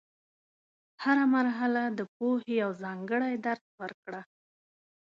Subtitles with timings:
[1.03, 4.21] هره مرحله د پوهې یو ځانګړی درس ورکړه.